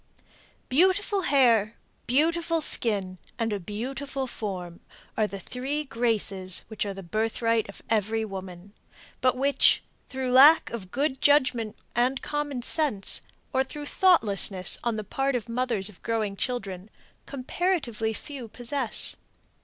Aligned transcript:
Beautiful 0.67 1.21
hair, 1.21 1.75
beautiful 2.07 2.59
skin 2.59 3.19
and 3.37 3.53
a 3.53 3.59
beautiful 3.59 4.25
form 4.25 4.79
are 5.15 5.27
the 5.27 5.39
three 5.39 5.83
graces 5.83 6.65
which 6.69 6.87
are 6.87 6.93
the 6.95 7.03
birthright 7.03 7.69
of 7.69 7.83
every 7.87 8.25
woman, 8.25 8.73
but 9.21 9.37
which, 9.37 9.83
through 10.09 10.31
lack 10.31 10.71
of 10.71 10.89
good 10.89 11.21
judgment 11.21 11.77
and 11.95 12.23
common 12.23 12.63
sense, 12.63 13.21
or 13.53 13.63
through 13.63 13.85
thoughtlessness 13.85 14.79
on 14.83 14.95
the 14.95 15.03
part 15.03 15.35
of 15.35 15.47
mothers 15.47 15.87
of 15.87 16.01
growing 16.01 16.35
children, 16.35 16.89
comparatively 17.27 18.11
few 18.11 18.47
possess. 18.47 19.15